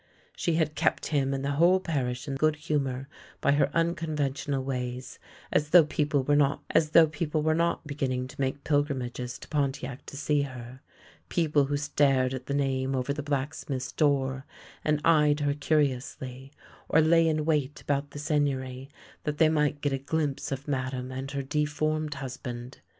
[0.35, 3.07] She had kept him and the whole parish in good humour
[3.39, 5.19] by her unconventional ways,
[5.51, 10.81] as though people were not begin ning to make pilgrimages to Pontiac to see her—
[11.29, 14.47] people who stared at the name over the blacksmith's door,
[14.83, 16.51] and eyed her curiously,
[16.89, 18.89] or lay in wait about the Seigneury,
[19.23, 22.81] that they might get a glimpse of Madame and her de formed husband.